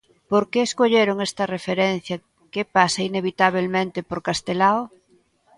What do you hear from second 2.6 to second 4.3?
pasa inevitabelmente por